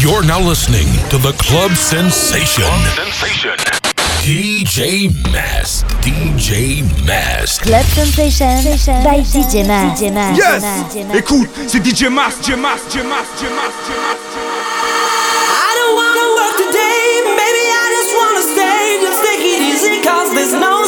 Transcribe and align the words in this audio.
You're 0.00 0.24
now 0.24 0.40
listening 0.40 0.88
to 1.10 1.16
the 1.18 1.32
Club 1.38 1.70
Sensation. 1.72 2.64
Club 2.64 2.88
Sensation. 2.98 3.56
DJ 4.26 5.06
Mass, 5.30 5.84
DJ 6.02 6.82
Mass. 7.06 7.60
Club 7.60 7.84
Sensation 7.84 9.04
by 9.04 9.20
DJ 9.20 9.66
Mass. 9.68 10.00
DJ 10.00 10.12
Mask. 10.12 10.36
Yes! 10.36 10.64
Écoute, 11.14 11.48
c'est 11.68 11.78
DJ 11.78 12.10
Mass. 12.10 12.40
DJ 12.42 12.58
Mask, 12.58 12.90
DJ 12.90 13.06
Mask, 13.06 13.30
DJ 13.38 13.54
Mask, 13.54 13.78
DJ 13.86 13.94
Mask. 14.02 14.34
I 15.46 15.70
don't 15.78 15.94
wanna 15.94 16.26
work 16.34 16.56
today, 16.66 17.22
maybe 17.22 17.62
I 17.70 17.86
just 17.94 18.12
wanna 18.18 18.42
stay. 18.42 18.98
Just 18.98 19.22
take 19.22 19.46
it 19.46 19.62
easy, 19.62 20.02
cause 20.02 20.34
there's 20.34 20.54
no 20.58 20.79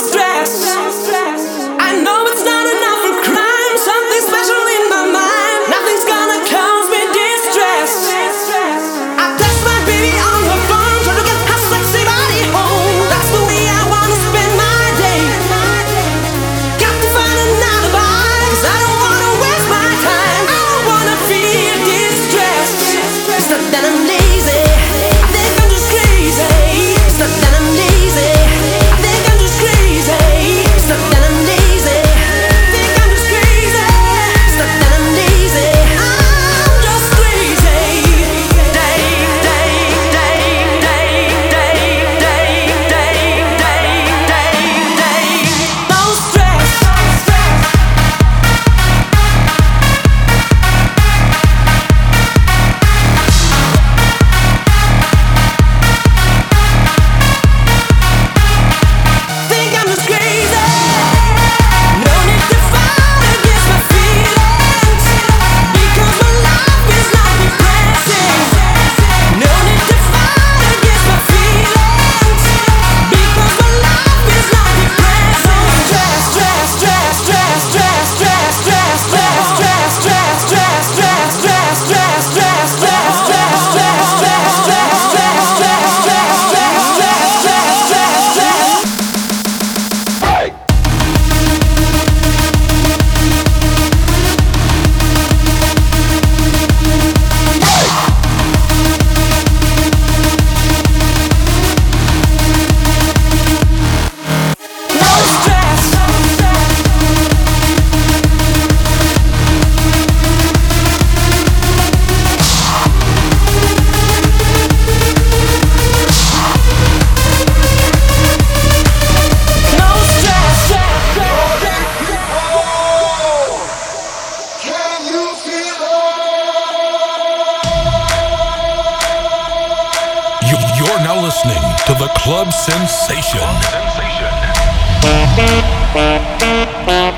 Club 132.23 132.53
Sensation. 132.53 133.41
Club 133.41 133.59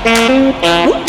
Sensation. 0.03 1.04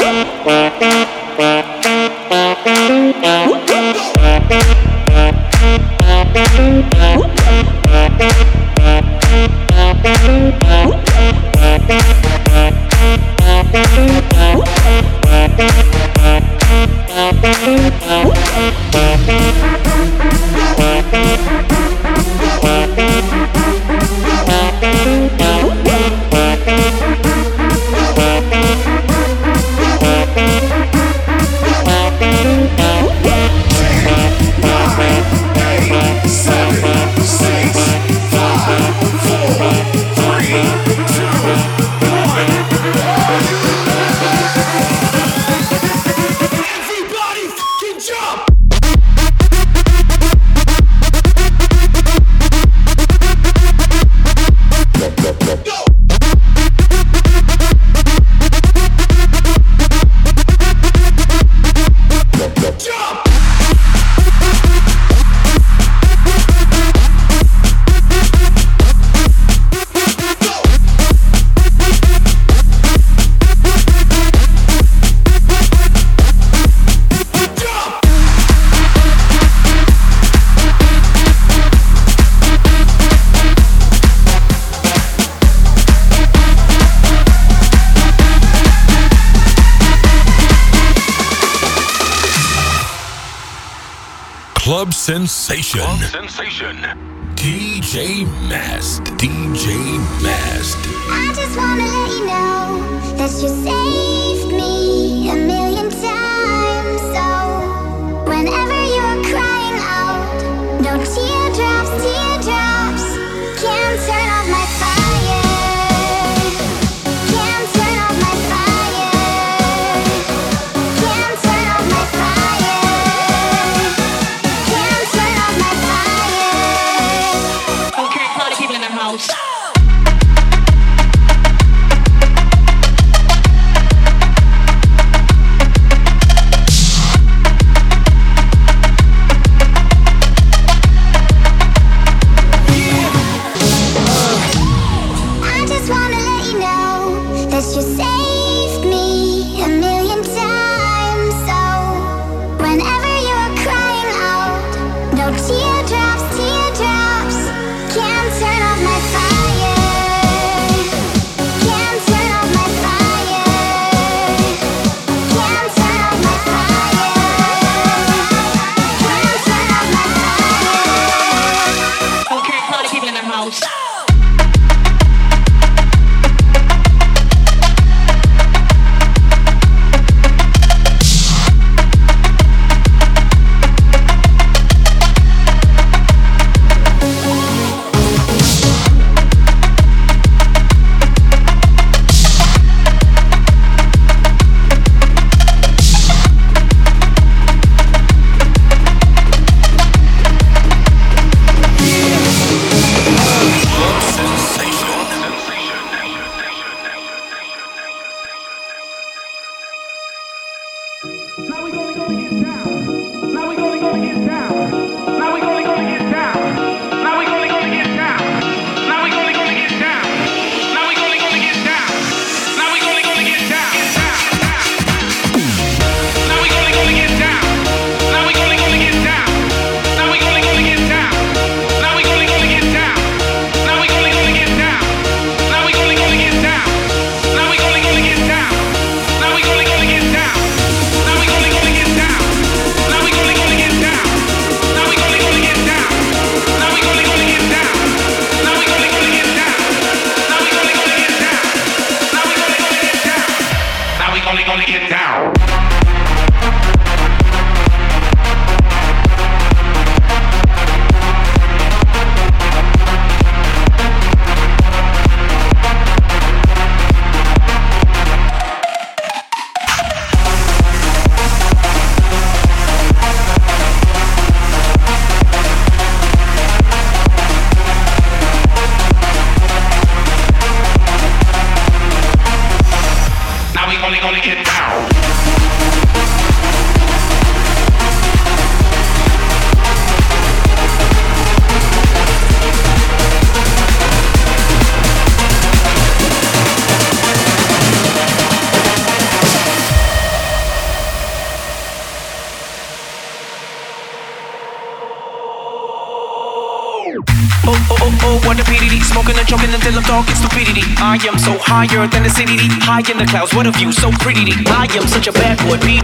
I 310.97 311.09
am 311.09 311.19
so 311.19 311.37
higher 311.37 311.87
than 311.87 312.05
the 312.05 312.09
city. 312.09 312.39
High 312.65 312.81
in 312.91 312.97
the 312.97 313.05
clouds, 313.05 313.35
what 313.35 313.47
a 313.47 313.53
view, 313.53 313.71
so 313.71 313.91
pretty. 314.01 314.33
I 314.49 314.67
am 314.81 314.89
such 314.89 315.07
a 315.07 315.13
bad 315.13 315.37
boy. 315.45 315.61
We 315.61 315.77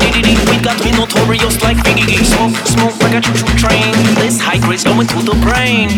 got 0.64 0.82
me 0.82 0.90
notorious 0.92 1.60
like 1.60 1.76
PDD. 1.76 2.24
Smoke, 2.24 2.56
smoke 2.66 2.96
like 3.02 3.16
a 3.16 3.20
choo 3.20 3.34
choo 3.34 3.44
train. 3.58 3.92
This 4.16 4.40
high 4.40 4.58
grade's 4.58 4.84
going 4.84 5.06
to 5.08 5.20
the 5.20 5.36
brain. 5.44 5.90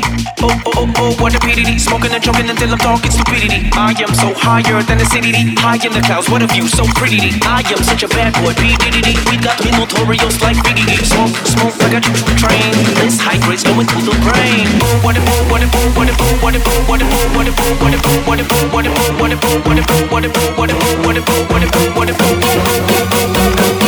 Oh, 0.44 0.52
oh, 0.52 0.61
oh, 0.76 0.93
oh, 1.00 1.12
what 1.23 1.32
a 1.35 1.38
PDD. 1.41 1.81
Smoking 1.81 2.12
and 2.12 2.23
choking 2.23 2.49
until 2.50 2.69
I'm 2.69 2.76
talking 2.79 3.11
stupidity. 3.11 3.70
I 3.73 3.96
am 3.96 4.12
so 4.12 4.29
higher 4.37 4.82
than 4.85 4.99
the 4.99 5.08
city. 5.08 5.32
High 5.56 5.81
in 5.81 5.93
the 5.96 6.05
clouds, 6.05 6.29
what 6.29 6.43
a 6.43 6.46
view, 6.46 6.69
so 6.69 6.85
pretty. 7.00 7.32
I 7.49 7.64
am 7.64 7.81
such 7.81 8.02
a 8.05 8.08
bad 8.08 8.37
boy, 8.44 8.52
PDD. 8.52 9.17
We 9.32 9.41
got 9.41 9.56
me 9.64 9.73
notorious 9.73 10.37
like 10.44 10.61
PDD. 10.61 11.00
Smoke, 11.00 11.32
smoke 11.49 11.76
like 11.81 11.96
a 11.96 12.00
choo 12.05 12.12
train. 12.37 12.76
This 13.00 13.17
high 13.17 13.41
grade's 13.41 13.64
going 13.64 13.87
to 13.88 13.99
the 14.05 14.12
brain. 14.20 14.69
Oh, 14.85 15.00
what 15.00 15.17
a, 15.17 15.25
oh, 15.25 15.49
what 15.49 15.64
a, 15.64 15.69
oh, 15.73 15.96
what 15.96 16.08
a, 16.08 16.12
oh, 16.12 16.37
what 16.44 16.55
a, 16.55 16.61
oh, 16.61 16.85
what 16.93 17.00
a, 17.00 17.06
oh, 17.08 17.25
what 17.32 17.49
a, 17.49 17.56
oh, 17.56 17.73
what 17.81 17.96
a, 17.96 18.05
oh, 18.05 18.20
what 18.29 18.37
a, 18.37 18.44
oh, 18.44 18.69
what 18.69 18.85
a, 18.85 18.93
oh, 18.93 19.17
what 19.17 19.32
a, 19.32 19.41
oh, 19.41 19.64
what 19.64 19.73
a, 19.73 19.81
oh, 19.81 20.05
what 20.12 20.25
a, 20.25 20.29
oh, 20.29 20.52
what 20.61 20.69
a, 20.69 20.76
oh, 20.76 21.00
what 21.00 21.17
a, 21.17 21.25
oh, 21.25 21.41
what 21.49 21.64
a, 21.64 21.73
oh, 21.73 21.88
what 21.96 22.11
a, 22.11 22.12
oh, 22.12 22.12
what 22.12 22.12
a, 22.12 22.17
oh, 22.20 23.83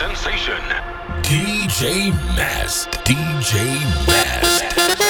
Sensation. 0.00 0.62
DJ 1.20 2.10
Mast. 2.34 2.88
DJ 3.04 3.52
Mast. 4.06 5.09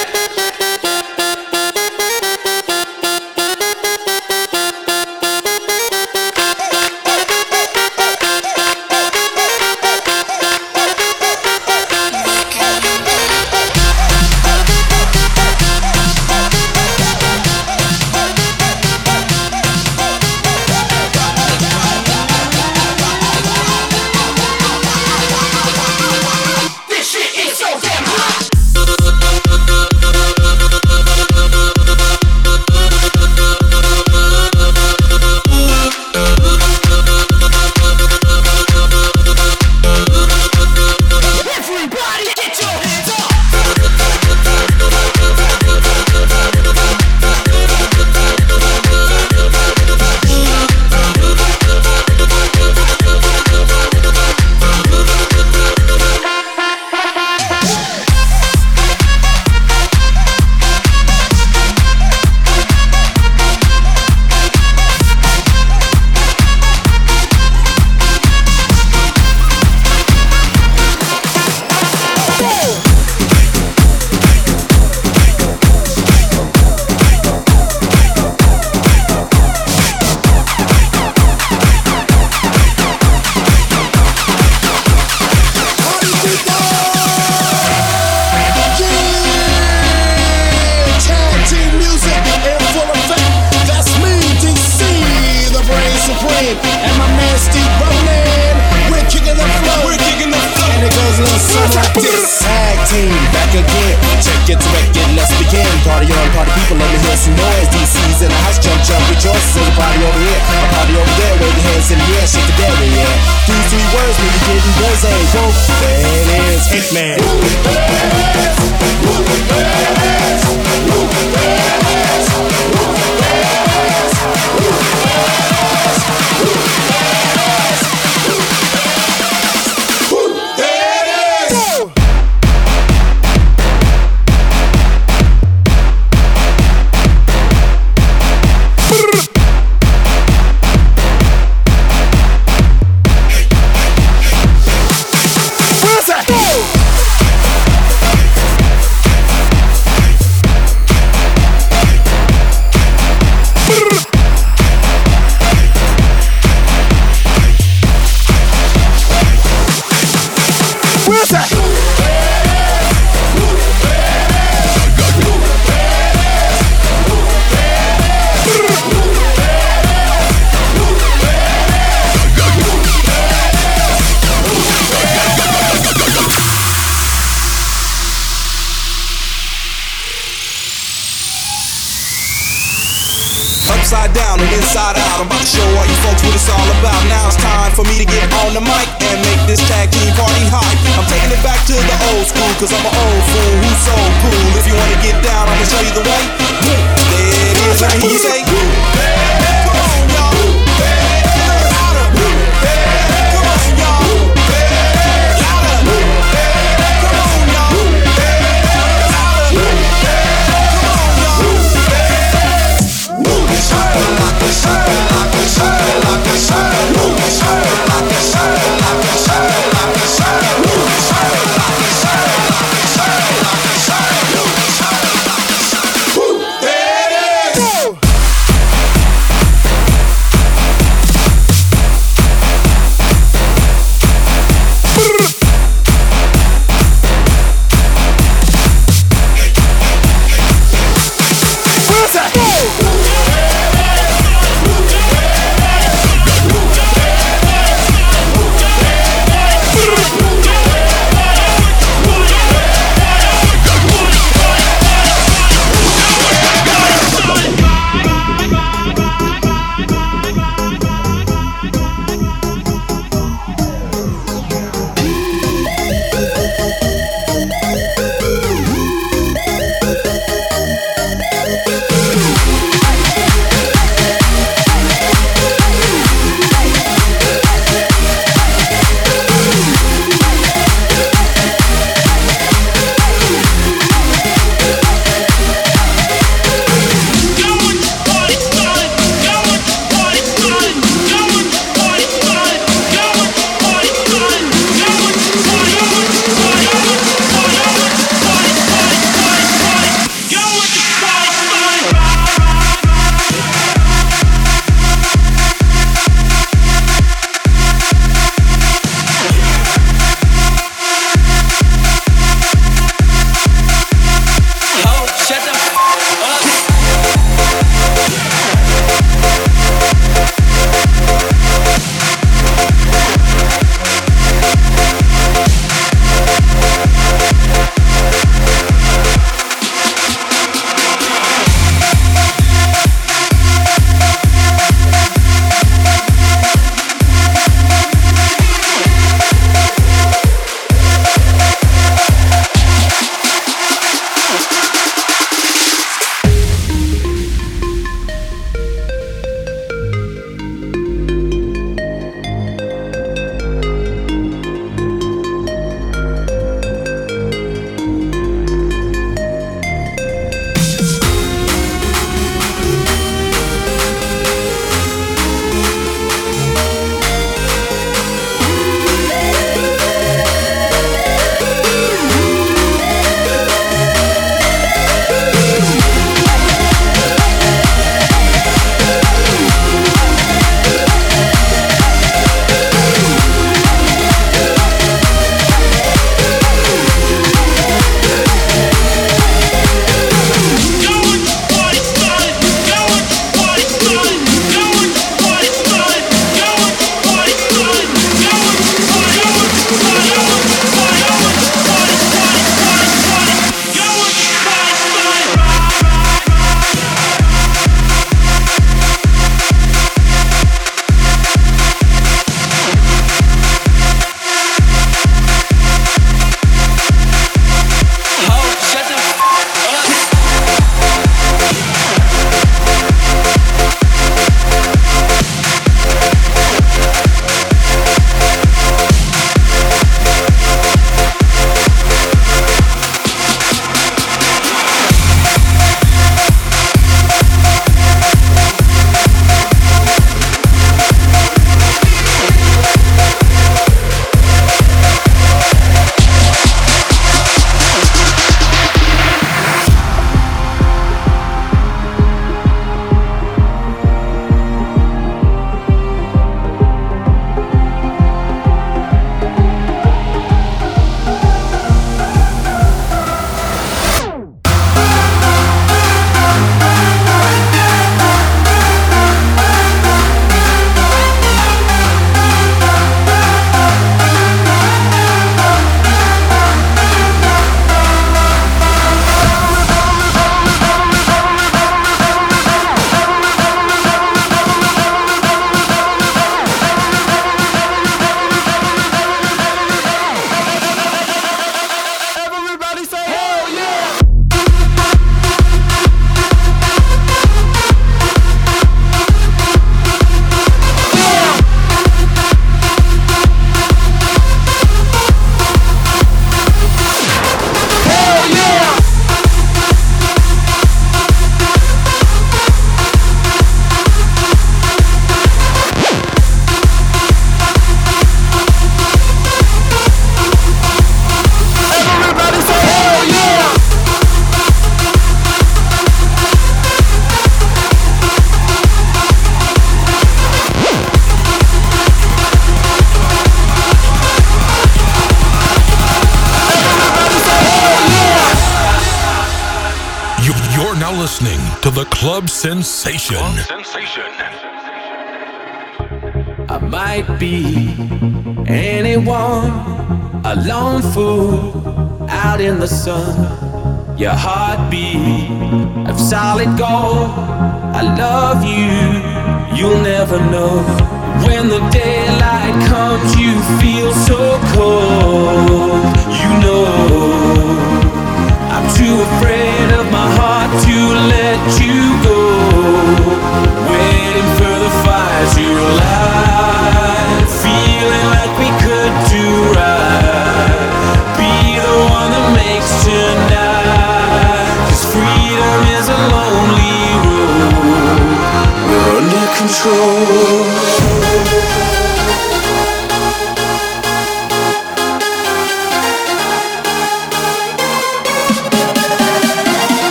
Your 554.01 554.15
heart 554.15 554.40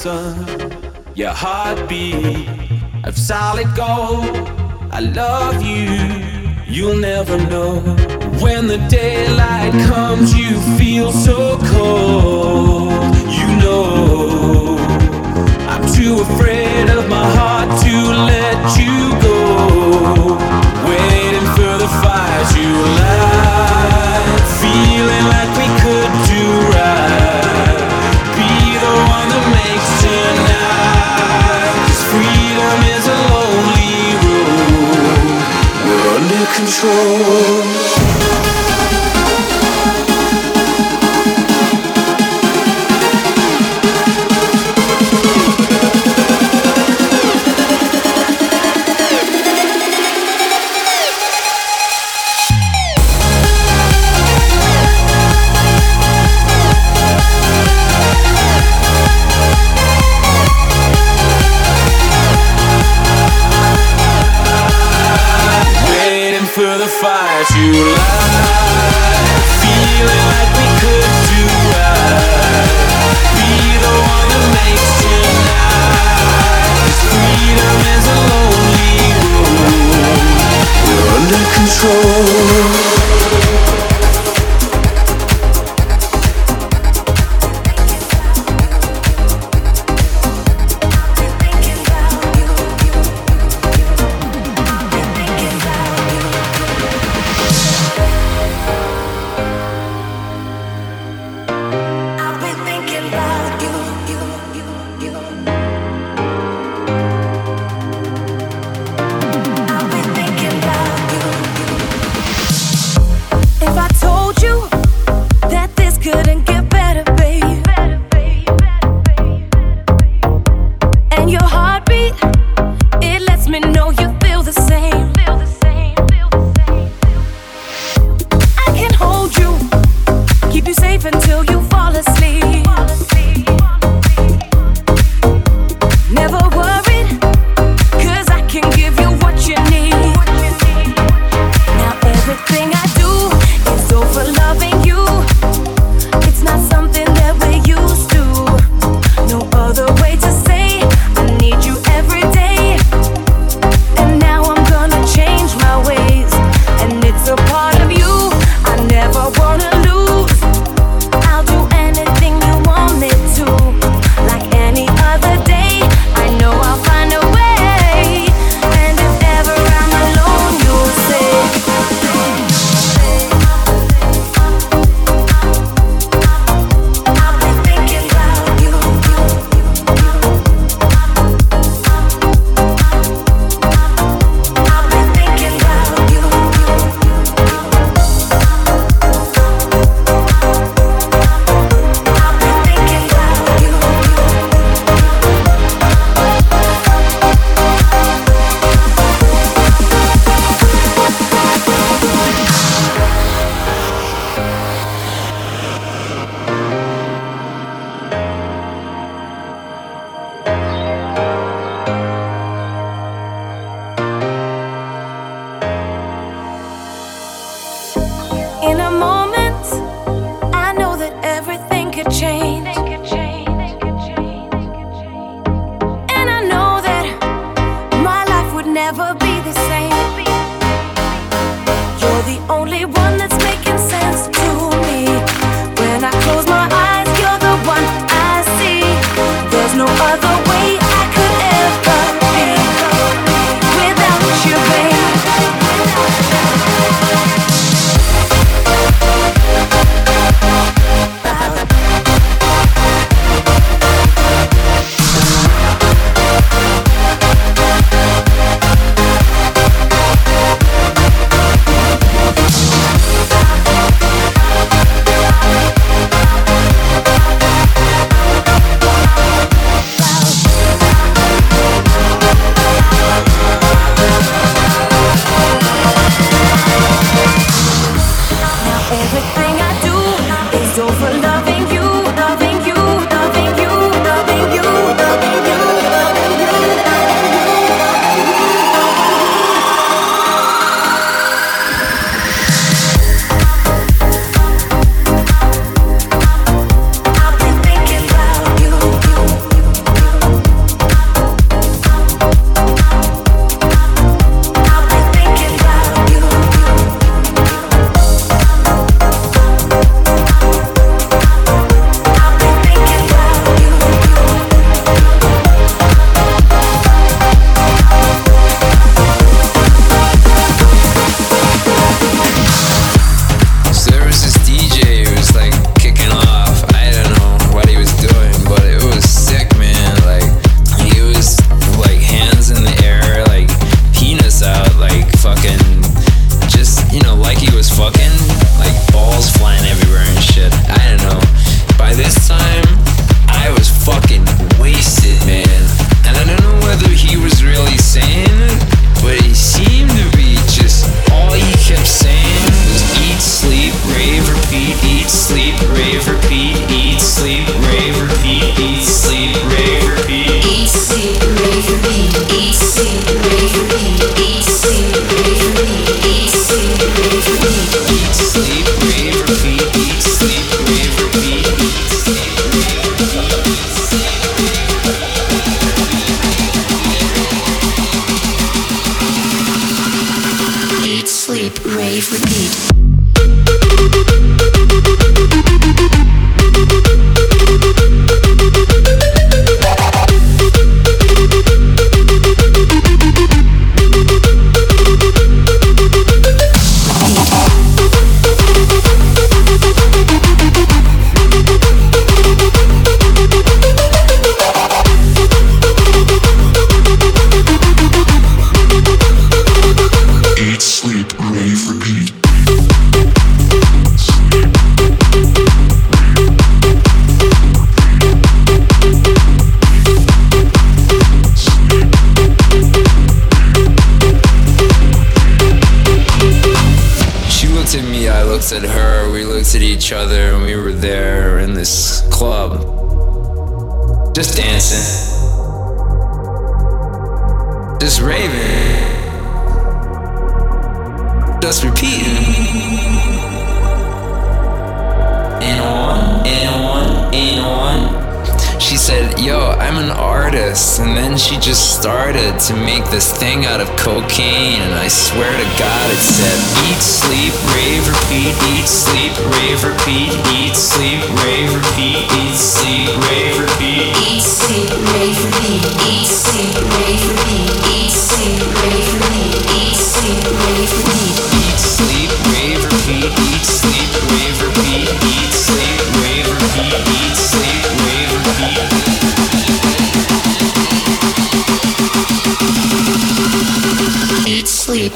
sun, 0.00 0.46
your 1.14 1.28
heartbeat 1.28 2.48
of 3.04 3.18
solid 3.18 3.66
gold. 3.76 4.34
I 4.90 5.00
love 5.00 5.62
you, 5.62 5.90
you'll 6.66 6.96
never 6.96 7.36
know. 7.36 7.80
When 8.40 8.66
the 8.66 8.78
daylight 8.88 9.74
comes, 9.92 10.34
you 10.34 10.58
feel 10.78 11.12
so 11.12 11.58
cold. 11.58 11.79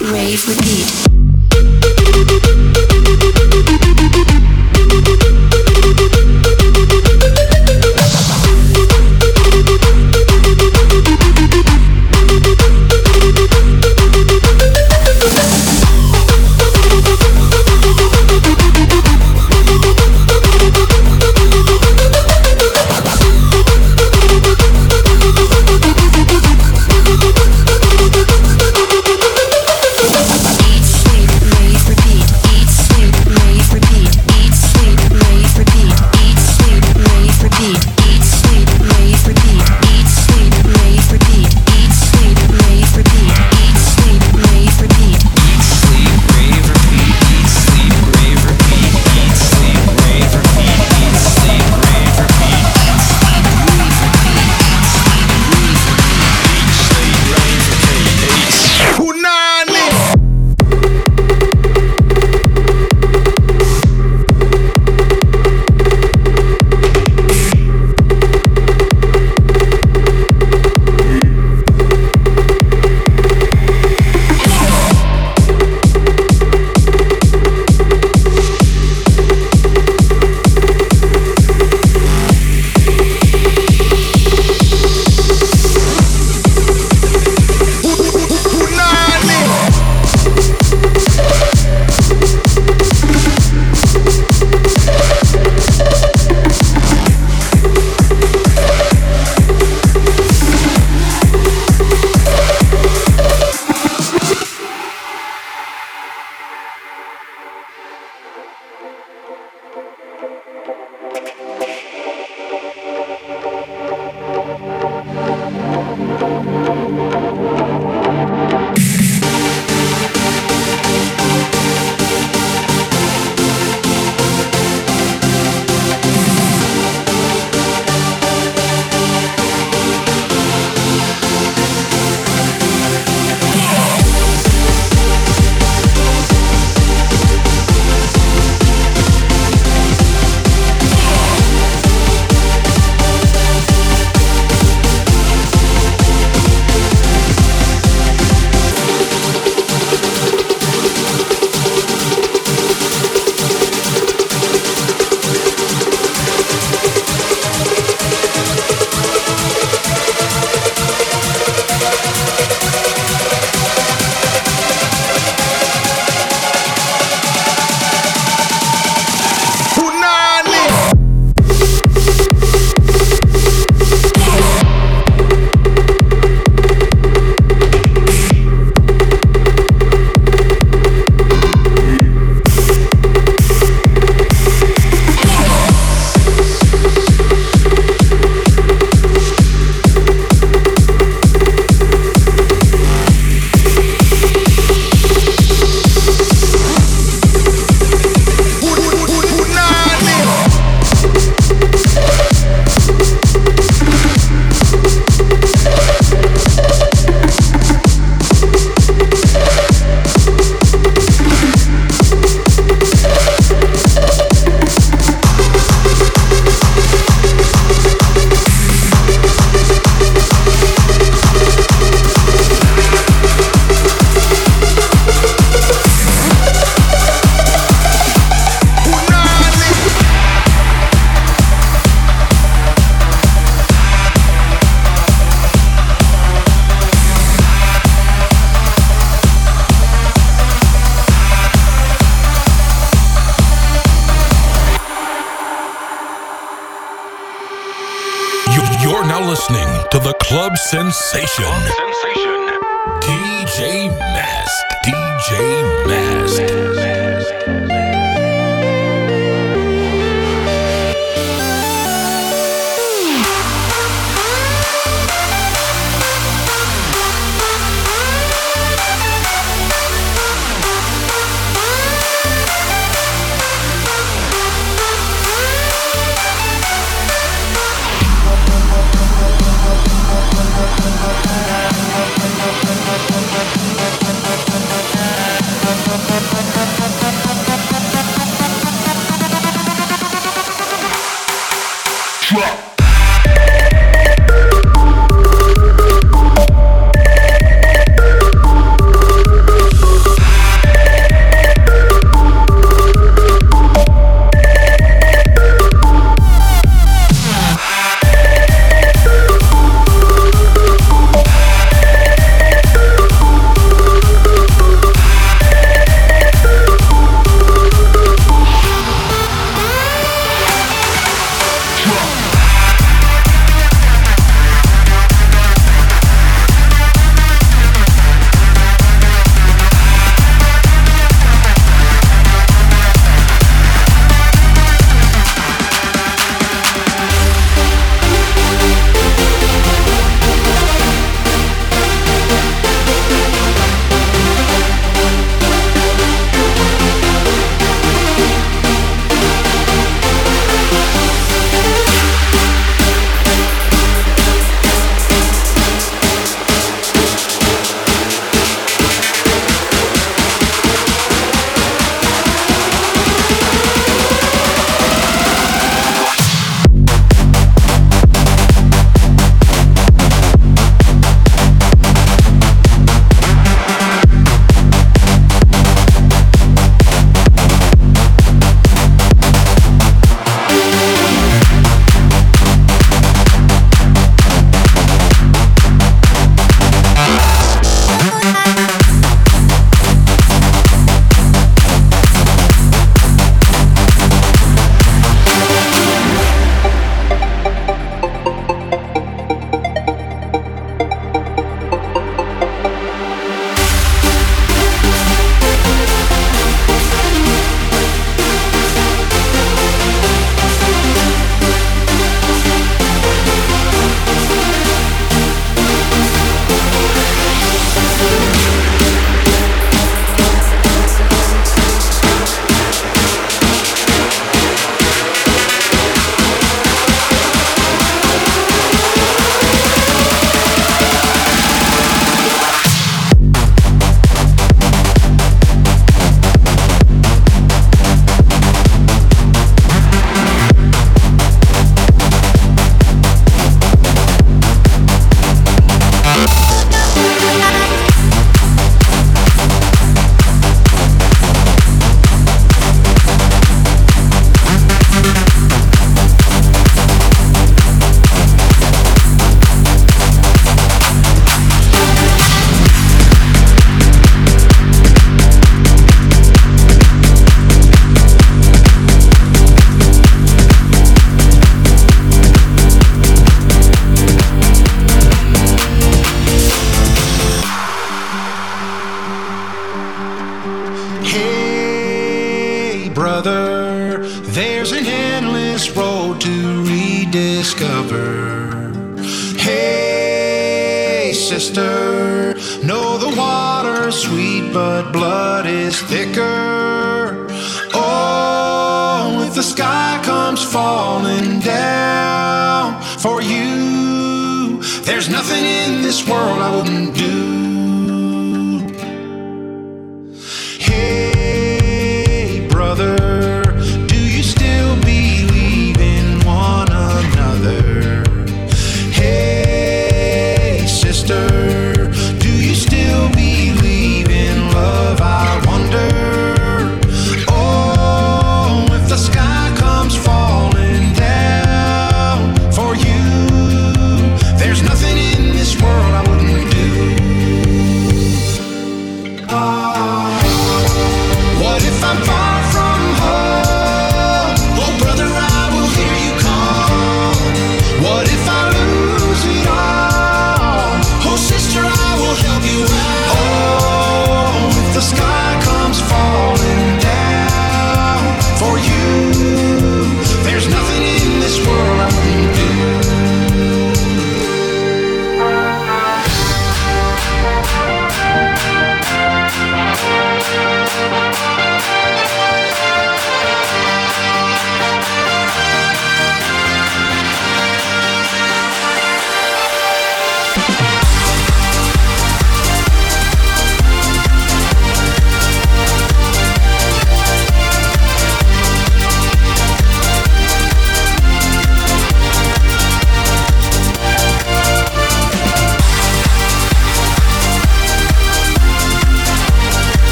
Rave, 0.00 0.46
repeat. 0.48 1.25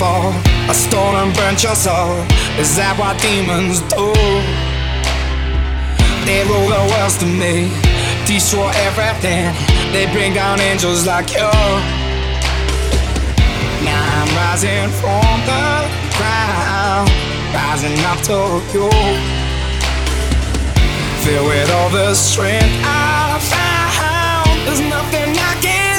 Unforgivable. 0.00 0.32
I 0.68 0.72
stole 0.72 1.16
and 1.16 1.34
burnt 1.34 1.62
your 1.62 1.74
soul. 1.74 2.16
Is 2.58 2.76
that 2.76 2.96
what 2.98 3.20
demons 3.20 3.80
do? 3.92 4.12
They 6.26 6.44
rule 6.44 6.68
the 6.68 6.82
world 6.92 7.12
to 7.20 7.26
me, 7.26 7.72
destroy 8.26 8.70
everything. 8.86 9.52
They 9.92 10.06
bring 10.12 10.34
down 10.34 10.60
angels 10.60 11.06
like 11.06 11.32
you. 11.32 11.50
Now 13.84 14.02
I'm 14.20 14.30
rising 14.36 14.90
from 15.00 15.36
the 15.48 15.88
ground, 16.16 17.10
rising 17.52 17.98
up 18.04 18.20
to 18.28 18.60
you. 18.72 18.90
Filled 21.24 21.48
with 21.48 21.70
all 21.70 21.90
the 21.90 22.14
strength 22.14 22.72
I 22.84 23.38
found, 23.52 24.66
there's 24.66 24.80
nothing 24.80 25.36
I 25.36 25.60
can't 25.60 25.89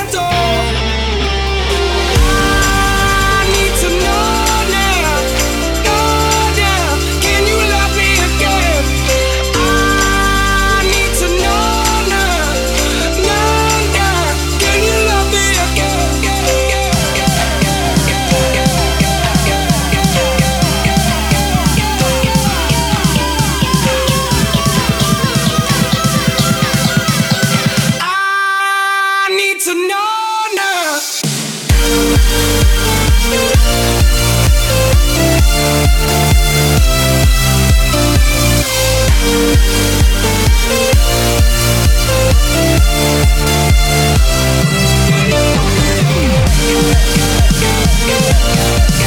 Yeah. 48.07 49.00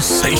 Sensation. 0.00 0.35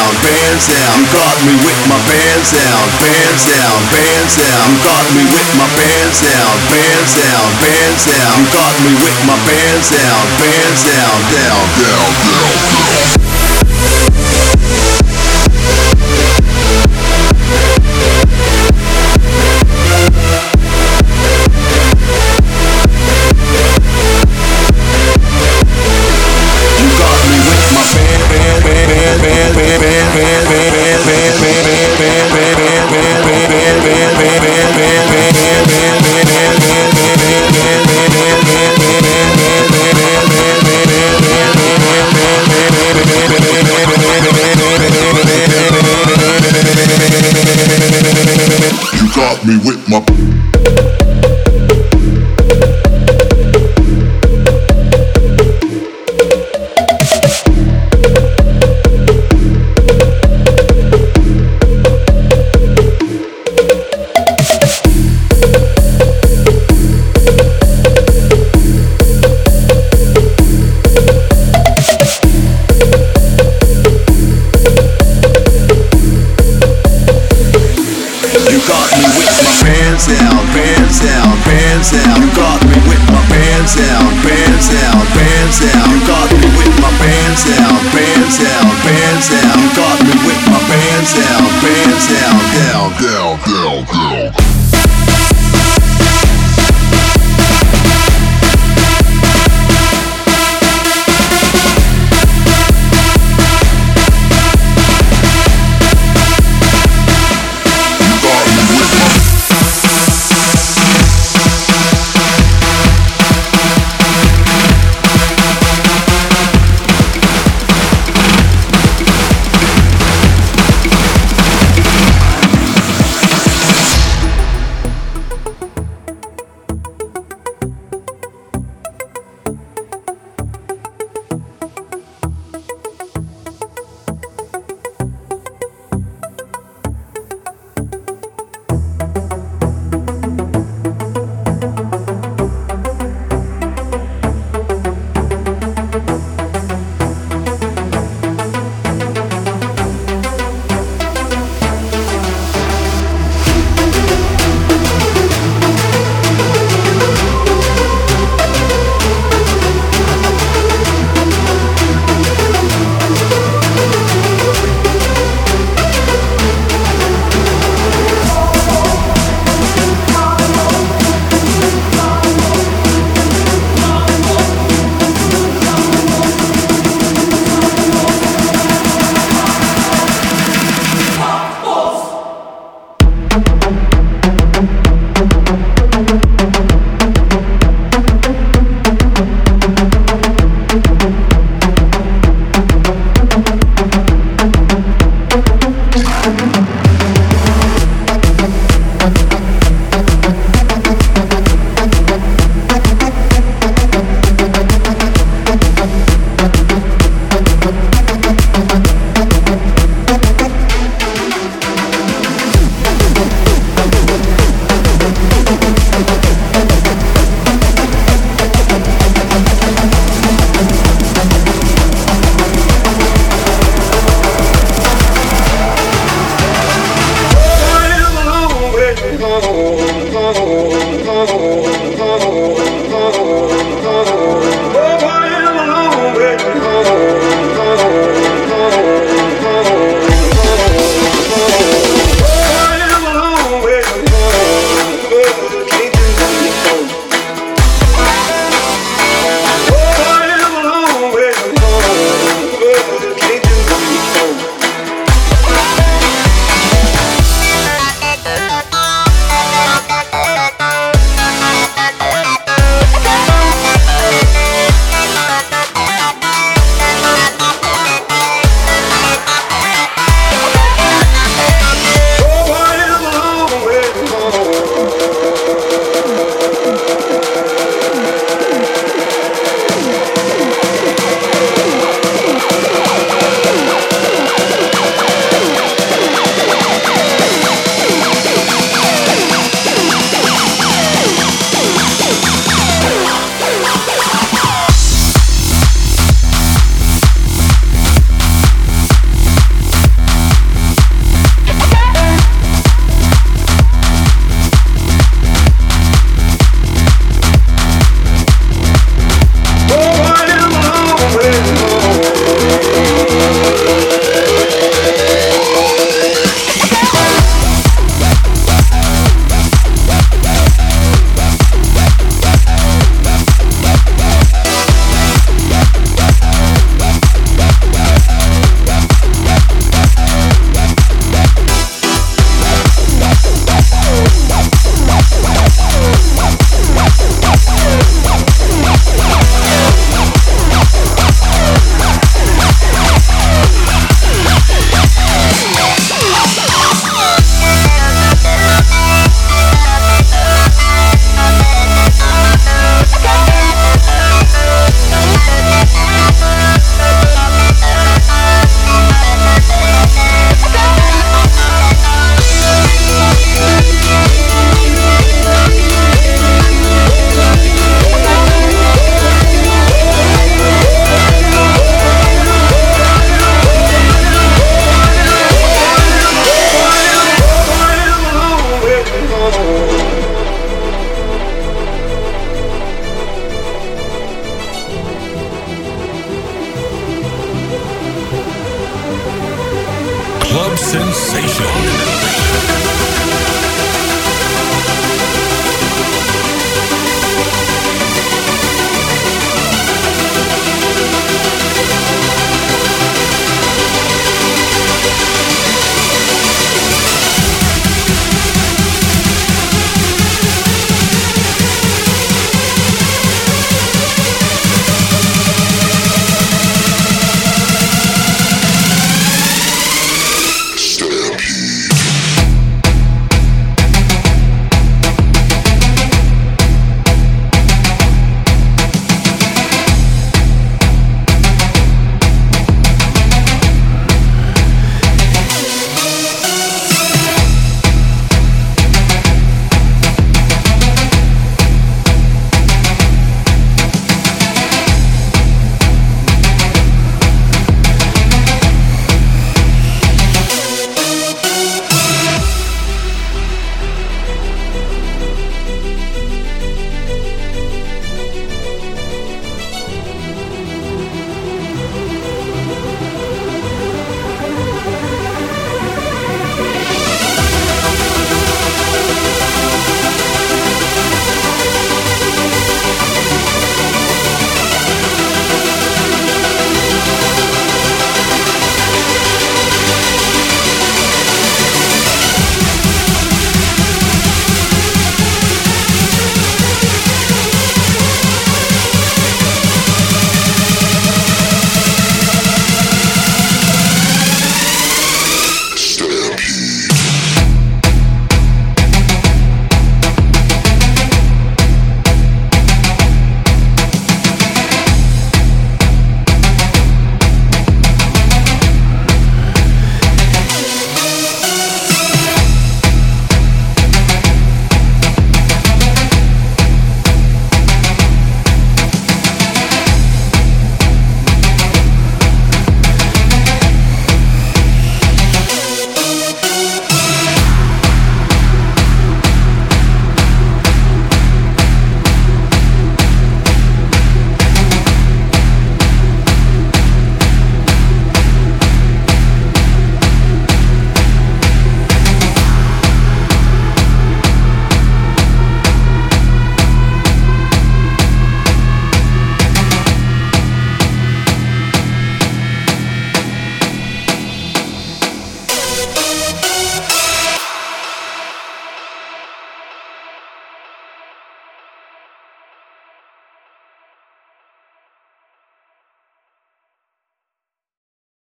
Down, 0.00 0.16
pants 0.24 0.66
down. 0.72 0.96
You 0.96 1.06
got 1.12 1.36
me 1.44 1.52
with 1.60 1.80
my 1.88 2.00
pants 2.08 2.52
down, 2.56 2.88
pants 2.96 3.44
down, 3.52 3.76
pants 3.92 4.36
down. 4.40 4.64
You 4.72 4.78
got 4.80 5.04
me 5.12 5.22
with 5.28 5.50
my 5.60 5.68
pants 5.76 6.20
down, 6.24 6.56
pants 6.72 7.12
down, 7.20 7.44
pants 7.60 8.04
down. 8.08 8.32
You 8.40 8.46
got 8.48 8.74
me 8.80 8.92
with 8.96 9.20
my 9.28 9.36
pants 9.44 9.90
down, 9.92 10.24
pants 10.40 10.84
down, 10.88 11.16
down, 11.28 11.60
down, 11.84 11.84
down, 11.84 12.12
down. 14.08 14.19